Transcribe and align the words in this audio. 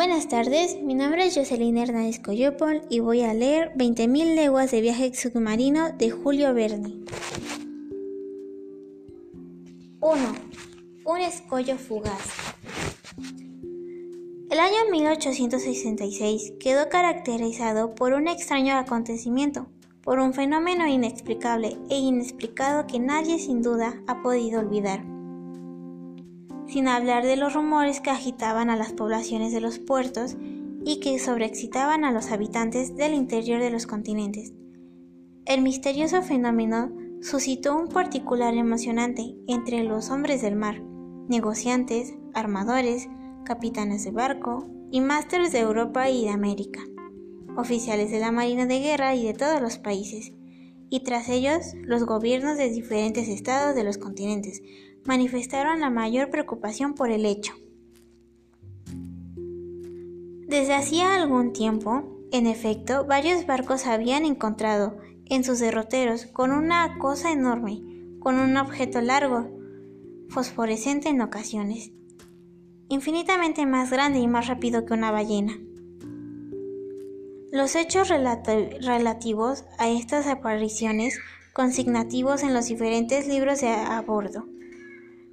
Buenas 0.00 0.28
tardes, 0.28 0.80
mi 0.80 0.94
nombre 0.94 1.26
es 1.26 1.34
Jocelyn 1.36 1.76
Hernández 1.76 2.20
Coyopol 2.20 2.80
y 2.88 3.00
voy 3.00 3.20
a 3.20 3.34
leer 3.34 3.74
20.000 3.74 4.34
leguas 4.34 4.70
de 4.70 4.80
viaje 4.80 5.12
submarino 5.12 5.92
de 5.92 6.10
Julio 6.10 6.54
Verne. 6.54 7.04
1. 10.00 10.16
Un 11.04 11.20
escollo 11.20 11.76
fugaz. 11.76 12.30
El 14.50 14.58
año 14.58 14.90
1866 14.90 16.54
quedó 16.58 16.88
caracterizado 16.88 17.94
por 17.94 18.14
un 18.14 18.26
extraño 18.26 18.78
acontecimiento, 18.78 19.66
por 20.00 20.18
un 20.18 20.32
fenómeno 20.32 20.86
inexplicable 20.86 21.76
e 21.90 21.98
inexplicado 21.98 22.86
que 22.86 22.98
nadie 22.98 23.38
sin 23.38 23.60
duda 23.60 24.02
ha 24.06 24.22
podido 24.22 24.60
olvidar 24.60 25.09
sin 26.70 26.86
hablar 26.86 27.24
de 27.24 27.36
los 27.36 27.54
rumores 27.54 28.00
que 28.00 28.10
agitaban 28.10 28.70
a 28.70 28.76
las 28.76 28.92
poblaciones 28.92 29.52
de 29.52 29.60
los 29.60 29.78
puertos 29.78 30.36
y 30.84 31.00
que 31.00 31.18
sobreexcitaban 31.18 32.04
a 32.04 32.12
los 32.12 32.30
habitantes 32.30 32.96
del 32.96 33.14
interior 33.14 33.60
de 33.60 33.70
los 33.70 33.86
continentes. 33.86 34.52
El 35.46 35.62
misterioso 35.62 36.22
fenómeno 36.22 36.92
suscitó 37.22 37.76
un 37.76 37.88
particular 37.88 38.54
emocionante 38.54 39.34
entre 39.48 39.82
los 39.82 40.10
hombres 40.10 40.42
del 40.42 40.54
mar, 40.54 40.80
negociantes, 41.28 42.14
armadores, 42.34 43.08
capitanes 43.44 44.04
de 44.04 44.12
barco 44.12 44.68
y 44.92 45.00
másteres 45.00 45.52
de 45.52 45.60
Europa 45.60 46.08
y 46.08 46.24
de 46.24 46.30
América, 46.30 46.80
oficiales 47.56 48.10
de 48.10 48.20
la 48.20 48.30
Marina 48.30 48.66
de 48.66 48.78
Guerra 48.78 49.14
y 49.14 49.24
de 49.24 49.34
todos 49.34 49.60
los 49.60 49.78
países, 49.78 50.32
y 50.90 51.00
tras 51.00 51.28
ellos 51.28 51.74
los 51.84 52.04
gobiernos 52.04 52.58
de 52.58 52.68
diferentes 52.68 53.28
estados 53.28 53.74
de 53.74 53.84
los 53.84 53.96
continentes, 53.96 54.60
manifestaron 55.04 55.80
la 55.80 55.88
mayor 55.88 56.30
preocupación 56.30 56.94
por 56.94 57.10
el 57.10 57.24
hecho. 57.24 57.54
Desde 60.46 60.74
hacía 60.74 61.14
algún 61.14 61.52
tiempo, 61.52 62.02
en 62.32 62.46
efecto, 62.46 63.06
varios 63.06 63.46
barcos 63.46 63.86
habían 63.86 64.24
encontrado 64.24 64.98
en 65.26 65.44
sus 65.44 65.60
derroteros 65.60 66.26
con 66.26 66.50
una 66.50 66.98
cosa 66.98 67.32
enorme, 67.32 67.82
con 68.18 68.38
un 68.40 68.56
objeto 68.56 69.00
largo, 69.00 69.48
fosforescente 70.28 71.08
en 71.08 71.20
ocasiones, 71.20 71.92
infinitamente 72.88 73.64
más 73.64 73.90
grande 73.90 74.18
y 74.18 74.26
más 74.26 74.48
rápido 74.48 74.84
que 74.84 74.94
una 74.94 75.12
ballena. 75.12 75.56
Los 77.52 77.74
hechos 77.74 78.08
relativos 78.08 79.64
a 79.78 79.88
estas 79.88 80.28
apariciones 80.28 81.18
consignativos 81.52 82.44
en 82.44 82.54
los 82.54 82.66
diferentes 82.66 83.26
libros 83.26 83.60
de 83.60 83.70
a 83.70 84.00
bordo 84.02 84.46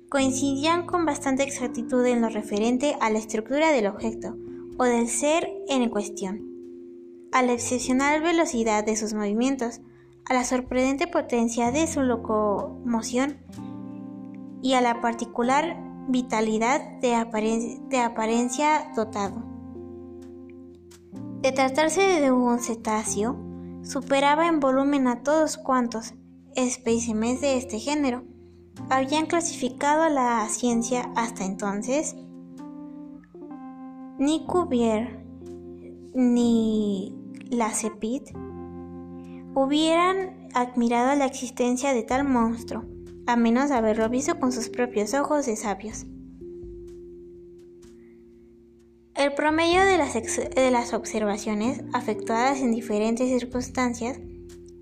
coincidían 0.10 0.88
con 0.88 1.06
bastante 1.06 1.44
exactitud 1.44 2.04
en 2.06 2.22
lo 2.22 2.30
referente 2.30 2.96
a 3.02 3.12
la 3.12 3.20
estructura 3.20 3.72
del 3.72 3.86
objeto 3.86 4.36
o 4.80 4.84
del 4.86 5.08
ser 5.10 5.48
en 5.68 5.90
cuestión, 5.90 6.42
a 7.32 7.44
la 7.44 7.54
excepcional 7.54 8.22
velocidad 8.22 8.84
de 8.84 8.96
sus 8.96 9.14
movimientos, 9.14 9.82
a 10.26 10.34
la 10.34 10.44
sorprendente 10.44 11.06
potencia 11.06 11.72
de 11.72 11.86
su 11.86 12.02
locomoción 12.02 13.38
y 14.64 14.74
a 14.74 14.82
la 14.82 15.02
particular 15.02 15.78
vitalidad 16.08 17.00
de, 17.00 17.14
apariencia 17.14 18.92
dotado. 18.96 19.57
De 21.48 21.54
tratarse 21.54 22.02
de 22.20 22.30
un 22.30 22.60
cetáceo, 22.60 23.38
superaba 23.82 24.50
en 24.50 24.60
volumen 24.60 25.08
a 25.08 25.24
todos 25.24 25.58
cuantos 25.58 26.14
especímenes 26.58 27.40
de 27.40 27.56
este 27.56 27.80
género 27.80 28.26
habían 28.90 29.28
clasificado 29.28 30.10
la 30.10 30.46
ciencia 30.50 31.10
hasta 31.16 31.46
entonces, 31.46 32.18
ni 34.20 34.46
Cuvier 34.46 35.24
ni 36.14 37.16
la 37.50 37.70
Cepit 37.70 38.24
hubieran 39.56 40.50
admirado 40.54 41.16
la 41.16 41.28
existencia 41.28 41.94
de 41.94 42.04
tal 42.04 42.28
monstruo, 42.28 42.84
a 43.26 43.38
menos 43.38 43.70
de 43.70 43.76
haberlo 43.76 44.10
visto 44.10 44.38
con 44.38 44.52
sus 44.52 44.68
propios 44.68 45.14
ojos 45.14 45.46
de 45.46 45.56
sabios. 45.56 46.08
El 49.18 49.34
promedio 49.34 49.84
de 49.84 50.70
las, 50.70 50.94
observaciones, 50.94 51.82
afectuadas 51.92 52.60
en 52.60 52.72
diferentes 52.72 53.28
circunstancias, 53.28 54.20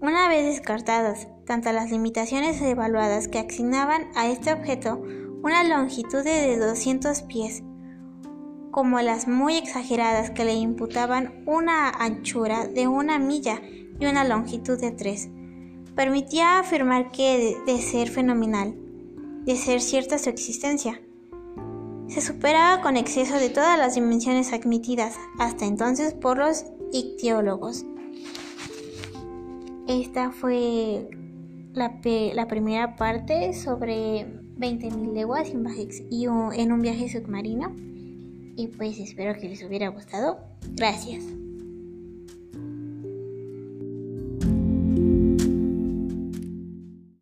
una 0.02 0.28
vez 0.28 0.46
descartadas 0.46 1.30
tanto 1.46 1.72
las 1.72 1.90
limitaciones 1.90 2.62
evaluadas 2.62 3.30
que 3.30 3.40
asignaban 3.40 4.10
a 4.14 4.28
este 4.28 4.52
objeto 4.52 5.02
una 5.42 5.64
longitud 5.64 6.22
de 6.22 6.58
200 6.58 7.22
pies, 7.22 7.64
como 8.72 9.00
las 9.00 9.30
muy 9.30 9.56
exageradas 9.56 10.32
que 10.32 10.44
le 10.44 10.56
imputaban 10.56 11.42
una 11.46 11.90
anchura 11.90 12.68
de 12.68 12.90
una 12.90 13.20
milla 13.20 13.62
y 14.02 14.06
una 14.06 14.26
longitud 14.26 14.78
de 14.78 14.92
3, 14.92 15.30
permitía 15.96 16.60
afirmar 16.60 17.10
que 17.10 17.56
de 17.66 17.82
ser 17.82 18.10
fenomenal, 18.10 18.76
de 19.46 19.56
ser 19.56 19.80
cierta 19.80 20.18
su 20.18 20.30
existencia, 20.30 21.00
se 22.08 22.22
superaba 22.22 22.82
con 22.82 22.98
exceso 22.98 23.36
de 23.36 23.50
todas 23.50 23.78
las 23.78 23.96
dimensiones 23.96 24.54
admitidas 24.54 25.16
hasta 25.40 25.66
entonces 25.66 26.14
por 26.14 26.38
los 26.38 26.66
ictiólogos. 26.92 27.86
Esta 29.88 30.32
fue 30.32 31.10
la, 31.74 32.00
la 32.34 32.48
primera 32.48 32.96
parte 32.96 33.54
sobre 33.54 34.26
20.000 34.58 35.14
leguas 35.14 35.50
y 36.10 36.26
en 36.26 36.72
un 36.72 36.82
viaje 36.82 37.10
submarino. 37.10 37.76
Y 38.58 38.68
pues 38.68 39.00
espero 39.00 39.40
que 39.40 39.50
les 39.50 39.64
hubiera 39.64 39.90
gustado. 39.90 40.40
Gracias. 40.76 41.24